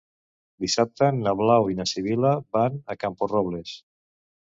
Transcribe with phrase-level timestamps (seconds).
[0.63, 3.81] Dissabte na Blau i na Sibil·la van a Camporrobles.